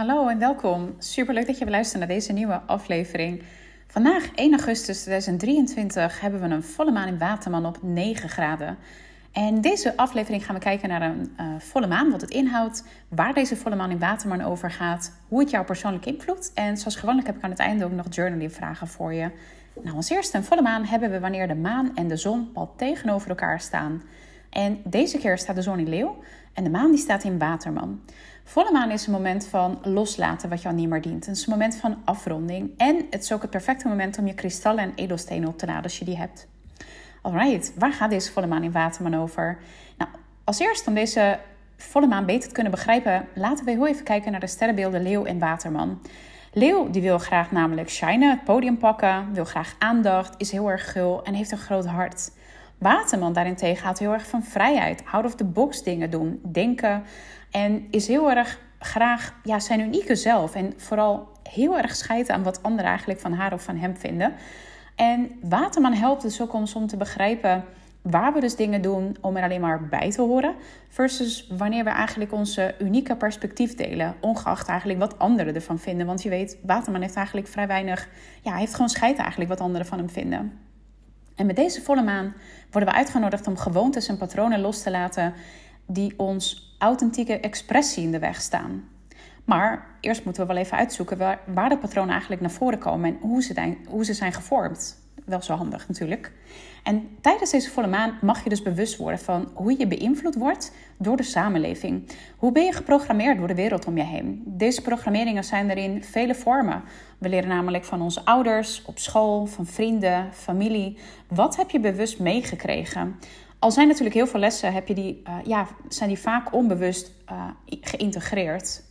[0.00, 0.94] hallo en welkom.
[0.98, 3.42] Superleuk dat je weer luistert naar deze nieuwe aflevering.
[3.86, 8.78] Vandaag, 1 augustus 2023, hebben we een volle maan in Waterman op 9 graden.
[9.32, 13.34] En deze aflevering gaan we kijken naar een uh, volle maan, wat het inhoudt, waar
[13.34, 16.52] deze volle maan in Waterman over gaat, hoe het jou persoonlijk invloedt.
[16.54, 19.30] En zoals gewoonlijk heb ik aan het einde ook nog journaling vragen voor je.
[19.82, 22.74] Nou, als eerste een volle maan hebben we wanneer de maan en de zon pal
[22.76, 24.02] tegenover elkaar staan.
[24.50, 26.16] En deze keer staat de zon in leeuw
[26.52, 28.00] en de maan die staat in waterman.
[28.50, 31.26] Volle maan is een moment van loslaten wat jou niet meer dient.
[31.26, 32.70] Het is een moment van afronding.
[32.76, 35.82] En het is ook het perfecte moment om je kristallen en edelstenen op te laden
[35.82, 36.46] als je die hebt.
[37.22, 39.58] Alright, waar gaat deze volle maan in waterman over?
[39.98, 40.10] Nou,
[40.44, 41.38] als eerst om deze
[41.76, 45.24] volle maan beter te kunnen begrijpen, laten we heel even kijken naar de sterrenbeelden leeuw
[45.24, 46.00] en waterman.
[46.52, 50.92] Leeuw die wil graag namelijk shinen, het podium pakken, wil graag aandacht, is heel erg
[50.92, 52.30] gul en heeft een groot hart.
[52.78, 57.02] Waterman daarentegen houdt heel erg van vrijheid, out of the box dingen doen, denken
[57.50, 62.42] en is heel erg graag ja, zijn unieke zelf en vooral heel erg scheiden aan
[62.42, 64.34] wat anderen eigenlijk van haar of van hem vinden.
[64.96, 67.64] En Waterman helpt dus ook ons om te begrijpen
[68.02, 70.54] waar we dus dingen doen om er alleen maar bij te horen,
[70.88, 76.06] versus wanneer we eigenlijk onze unieke perspectief delen, ongeacht eigenlijk wat anderen ervan vinden.
[76.06, 78.08] Want je weet, Waterman heeft eigenlijk vrij weinig,
[78.42, 80.58] ja, hij heeft gewoon scheid eigenlijk wat anderen van hem vinden.
[81.34, 82.34] En met deze volle maan
[82.70, 85.34] worden we uitgenodigd om gewoontes en patronen los te laten
[85.86, 88.88] die ons authentieke expressie in de weg staan.
[89.44, 93.10] Maar eerst moeten we wel even uitzoeken waar, waar de patronen eigenlijk naar voren komen
[93.10, 94.98] en hoe ze, hoe ze zijn gevormd.
[95.24, 96.32] Wel zo handig natuurlijk.
[96.82, 100.72] En tijdens deze volle maan mag je dus bewust worden van hoe je beïnvloed wordt
[100.96, 102.10] door de samenleving.
[102.36, 104.42] Hoe ben je geprogrammeerd door de wereld om je heen?
[104.46, 106.82] Deze programmeringen zijn er in vele vormen.
[107.18, 110.98] We leren namelijk van onze ouders, op school, van vrienden, familie.
[111.28, 113.16] Wat heb je bewust meegekregen?
[113.60, 117.12] Al zijn natuurlijk heel veel lessen, heb je die, uh, ja, zijn die vaak onbewust
[117.32, 118.82] uh, geïntegreerd.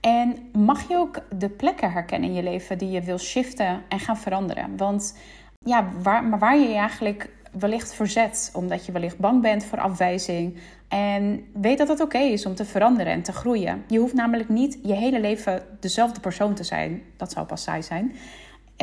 [0.00, 3.98] En mag je ook de plekken herkennen in je leven die je wil shiften en
[3.98, 4.76] gaan veranderen?
[4.76, 5.18] Want
[5.58, 7.28] ja, waar, maar waar je je eigenlijk
[7.58, 10.58] wellicht verzet, omdat je wellicht bang bent voor afwijzing.
[10.88, 13.84] En weet dat het oké is om te veranderen en te groeien.
[13.88, 17.02] Je hoeft namelijk niet je hele leven dezelfde persoon te zijn.
[17.16, 18.16] Dat zou pas saai zijn.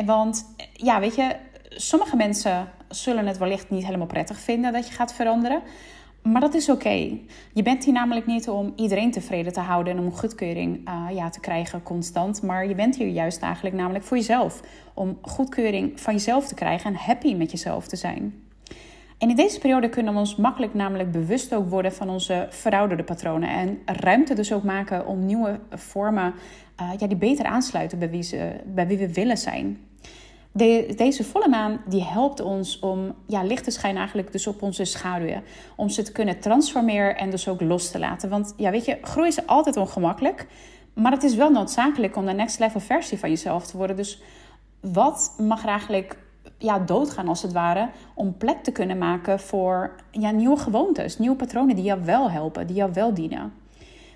[0.04, 1.36] Want ja, weet je,
[1.68, 5.62] sommige mensen zullen het wellicht niet helemaal prettig vinden dat je gaat veranderen.
[6.22, 7.18] Maar dat is oké.
[7.52, 11.30] Je bent hier namelijk niet om iedereen tevreden te houden en om goedkeuring uh, ja,
[11.30, 12.42] te krijgen constant.
[12.42, 14.60] Maar je bent hier juist eigenlijk namelijk voor jezelf.
[14.94, 18.42] Om goedkeuring van jezelf te krijgen en happy met jezelf te zijn.
[19.18, 23.04] En in deze periode kunnen we ons makkelijk namelijk bewust ook worden van onze verouderde
[23.04, 23.48] patronen.
[23.48, 26.34] En ruimte dus ook maken om nieuwe vormen
[26.80, 29.78] uh, ja, die beter aansluiten bij wie, ze, bij wie we willen zijn.
[30.54, 34.62] De, deze volle maan die helpt ons om ja, licht te schijnen eigenlijk dus op
[34.62, 35.42] onze schaduwen.
[35.76, 38.28] Om ze te kunnen transformeren en dus ook los te laten.
[38.28, 40.46] Want ja, weet je, groei is altijd ongemakkelijk.
[40.94, 43.96] Maar het is wel noodzakelijk om de next level versie van jezelf te worden.
[43.96, 44.22] Dus
[44.80, 46.16] wat mag er eigenlijk
[46.58, 47.88] ja, doodgaan als het ware...
[48.14, 52.66] om plek te kunnen maken voor ja, nieuwe gewoontes, nieuwe patronen die jou wel helpen,
[52.66, 53.52] die jou wel dienen.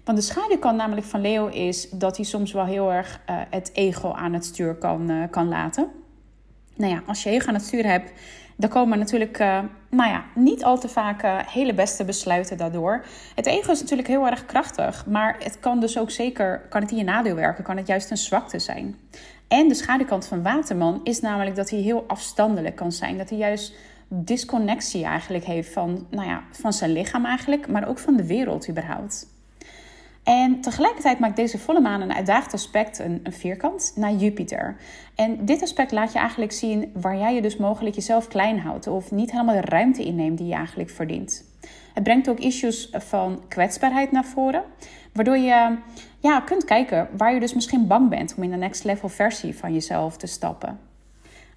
[0.05, 3.71] Want de schaduwkant namelijk van Leo is dat hij soms wel heel erg uh, het
[3.73, 6.05] ego aan het stuur kan, uh, kan laten
[6.77, 8.13] nou ja, als je het sturen hebt,
[8.57, 9.59] dan komen natuurlijk, uh,
[9.91, 13.05] nou ja, niet al te vaak uh, hele beste besluiten daardoor.
[13.35, 16.91] Het ego is natuurlijk heel erg krachtig, maar het kan dus ook zeker, kan het
[16.91, 18.97] in je nadeel werken, kan het juist een zwakte zijn.
[19.49, 23.19] En de schaduwkant van Waterman is namelijk dat hij heel afstandelijk kan zijn.
[23.19, 23.75] Dat hij juist
[24.09, 28.69] disconnectie eigenlijk heeft van, nou ja, van zijn lichaam eigenlijk, maar ook van de wereld
[28.69, 29.36] überhaupt.
[30.27, 34.77] En tegelijkertijd maakt deze volle maan een uitdagend aspect, een, een, vierkant, naar Jupiter.
[35.15, 38.87] En dit aspect laat je eigenlijk zien waar jij je dus mogelijk jezelf klein houdt
[38.87, 41.45] of niet helemaal de ruimte inneemt die je eigenlijk verdient.
[41.95, 44.63] Het brengt ook issues van kwetsbaarheid naar voren,
[45.13, 45.77] waardoor je
[46.19, 49.57] ja, kunt kijken waar je dus misschien bang bent om in de next level versie
[49.57, 50.79] van jezelf te stappen.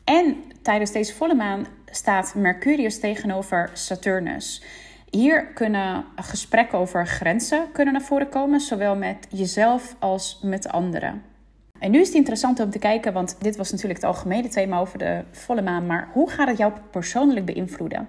[0.04, 4.64] En tijdens deze volle maan staat Mercurius tegenover Saturnus.
[5.12, 11.22] Hier kunnen gesprekken over grenzen kunnen naar voren komen, zowel met jezelf als met anderen.
[11.80, 14.80] En nu is het interessant om te kijken, want dit was natuurlijk het algemene thema
[14.80, 18.08] over de volle maan, maar hoe gaat het jou persoonlijk beïnvloeden?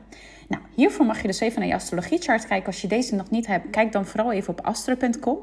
[0.48, 2.66] Nou, hiervoor mag je dus even naar je astrologiechart kijken.
[2.66, 5.38] Als je deze nog niet hebt, kijk dan vooral even op astro.com.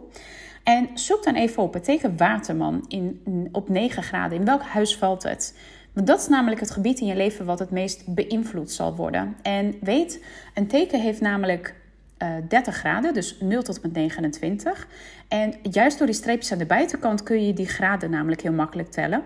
[0.63, 4.38] En zoek dan even op het teken waterman in, op 9 graden.
[4.38, 5.57] In welk huis valt het?
[5.97, 9.35] Want dat is namelijk het gebied in je leven wat het meest beïnvloed zal worden.
[9.41, 10.23] En weet,
[10.53, 11.75] een teken heeft namelijk
[12.17, 14.88] uh, eh, 30 graden, dus 0 tot met 29.
[15.27, 18.91] En juist door die streepjes aan de buitenkant kun je die graden namelijk heel makkelijk
[18.91, 19.23] tellen.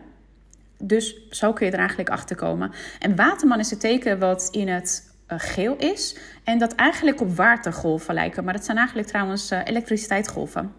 [0.77, 2.71] Dus zo kun je er eigenlijk achter komen.
[2.99, 6.17] En waterman is het teken wat in het uh, geel is.
[6.43, 8.43] En dat eigenlijk op watergolven lijken.
[8.43, 10.73] Maar dat zijn eigenlijk trouwens uh, elektriciteitsgolven.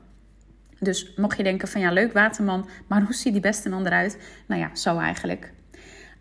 [0.79, 4.19] Dus mocht je denken van ja, leuk waterman, maar hoe ziet die beste man eruit?
[4.47, 5.53] Nou ja, zo eigenlijk.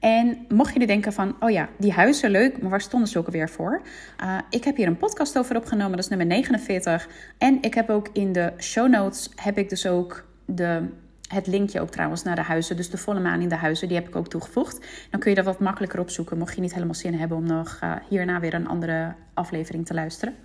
[0.02, 3.18] En mocht je er denken van, oh ja, die huizen leuk, maar waar stonden ze
[3.18, 3.82] ook alweer voor?
[4.24, 7.08] Uh, ik heb hier een podcast over opgenomen, dat is nummer 49.
[7.38, 10.88] En ik heb ook in de show notes, heb ik dus ook de,
[11.28, 12.76] het linkje ook trouwens naar de huizen.
[12.76, 14.86] Dus de volle maan in de huizen, die heb ik ook toegevoegd.
[15.10, 17.80] Dan kun je dat wat makkelijker opzoeken, mocht je niet helemaal zin hebben om nog
[17.84, 20.36] uh, hierna weer een andere aflevering te luisteren.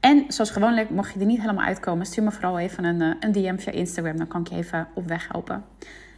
[0.00, 3.14] En zoals gewoonlijk, mocht je er niet helemaal uitkomen, stuur me vooral even een, uh,
[3.20, 4.16] een DM via Instagram.
[4.16, 5.64] Dan kan ik je even op weg helpen.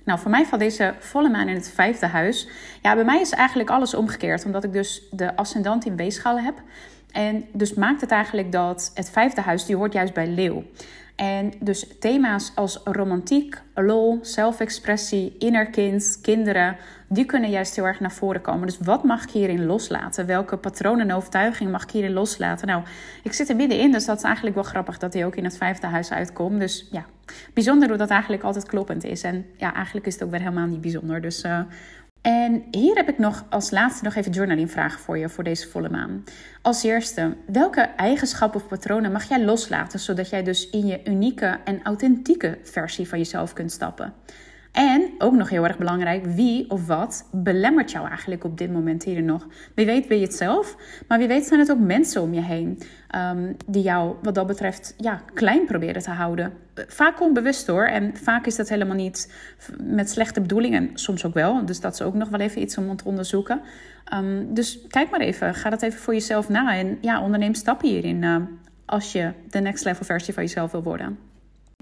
[0.09, 2.49] Nou, voor mij valt deze volle maan in het vijfde huis.
[2.83, 6.55] Ja, bij mij is eigenlijk alles omgekeerd, omdat ik dus de ascendant in weegschaal heb.
[7.13, 10.63] En dus maakt het eigenlijk dat het vijfde huis, die hoort juist bij leeuw.
[11.19, 16.77] En dus thema's als romantiek, lol, zelfexpressie, innerkind, kinderen,
[17.09, 18.67] die kunnen juist heel erg naar voren komen.
[18.67, 20.27] Dus wat mag ik hierin loslaten?
[20.27, 22.67] Welke patronen en overtuigingen mag ik hierin loslaten?
[22.67, 22.83] Nou,
[23.23, 25.57] ik zit er middenin, dus dat is eigenlijk wel grappig dat hij ook in het
[25.57, 26.61] vijfde huis uitkomt.
[26.61, 27.05] Dus ja,
[27.55, 29.23] bijzonder hoe dat eigenlijk altijd kloppend is.
[29.23, 31.21] En ja, eigenlijk is het ook weer helemaal niet bijzonder.
[31.21, 31.61] Dus uh,
[32.23, 35.69] en hier heb ik nog als laatste nog even journaling vragen voor je voor deze
[35.69, 36.25] volle maan.
[36.63, 41.59] Als eerste, welke eigenschappen of patronen mag jij loslaten zodat jij dus in je unieke
[41.65, 44.15] en authentieke versie van jezelf kunt stappen?
[44.73, 49.05] En ook nog heel erg belangrijk, wie of wat belemmert jou eigenlijk op dit moment
[49.05, 49.47] hier nog?
[49.75, 50.77] Wie weet ben je het zelf,
[51.09, 52.79] maar wie weet zijn het ook mensen om je heen
[53.17, 56.53] um, die jou wat dat betreft ja, klein proberen te houden.
[56.75, 59.33] Vaak onbewust hoor, en vaak is dat helemaal niet
[59.83, 61.67] met slechte bedoelingen, soms ook wel.
[61.67, 63.61] Dus dat is ook nog wel even iets om te onderzoeken.
[64.15, 67.89] Um, dus kijk maar even, ga dat even voor jezelf na en ja, onderneem stappen
[67.89, 68.37] hierin uh,
[68.85, 71.28] als je de next level versie van jezelf wil worden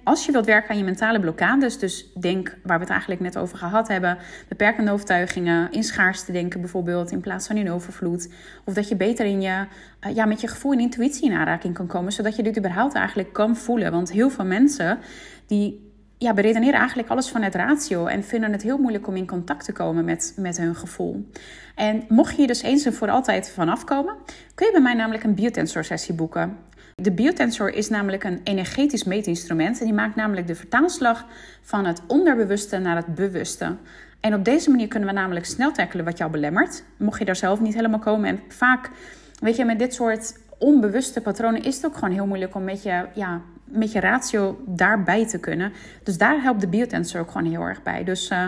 [0.07, 3.39] als je wilt werken aan je mentale blokkades, dus denk waar we het eigenlijk net
[3.39, 4.19] over gehad hebben,
[4.49, 8.33] beperkende overtuigingen, in schaarste denken bijvoorbeeld in plaats van in overvloed,
[8.65, 9.67] of dat je beter in je,
[10.07, 12.95] uh, ja, met je gevoel en intuïtie in aanraking kan komen, zodat je dit überhaupt
[12.95, 13.93] eigenlijk kan voelen.
[13.93, 14.99] Want heel veel mensen
[15.47, 19.65] die ja, beredeneren eigenlijk alles vanuit ratio en vinden het heel moeilijk om in contact
[19.65, 21.31] te komen met, met hun gevoel.
[21.75, 24.15] En mocht je hier dus eens en voor altijd vanaf komen,
[24.55, 26.57] kun je bij mij namelijk een biotensor sessie boeken.
[27.03, 31.25] De biotensor is namelijk een energetisch meetinstrument en die maakt namelijk de vertaalslag
[31.63, 33.77] van het onderbewuste naar het bewuste.
[34.21, 36.85] En op deze manier kunnen we namelijk snel tackelen wat jou belemmert.
[36.97, 38.29] Mocht je daar zelf niet helemaal komen.
[38.29, 38.91] En vaak,
[39.41, 42.83] weet je, met dit soort onbewuste patronen is het ook gewoon heel moeilijk om met
[42.83, 45.73] je, ja, met je ratio daarbij te kunnen.
[46.03, 48.05] Dus daar helpt de biotensor ook gewoon heel erg bij.
[48.05, 48.47] Dus uh,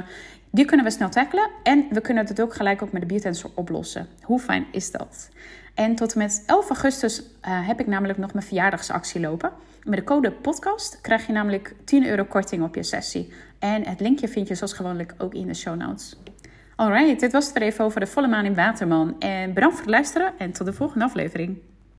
[0.50, 3.50] die kunnen we snel tackelen en we kunnen het ook gelijk ook met de biotensor
[3.55, 4.06] oplossen.
[4.23, 5.29] Hoe fijn is dat?
[5.78, 7.26] En tot en met 11 augustus uh,
[7.66, 9.52] heb ik namelijk nog mijn verjaardagsactie lopen.
[9.84, 13.32] Met de code podcast krijg je namelijk 10 euro korting op je sessie.
[13.58, 16.16] En het linkje vind je zoals gewoonlijk ook in de show notes.
[16.76, 19.20] Alright, dit was het weer even over de volle maan in Waterman.
[19.20, 21.58] En bedankt voor het luisteren en tot de volgende aflevering.